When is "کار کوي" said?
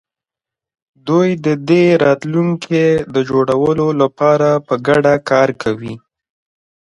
5.29-5.95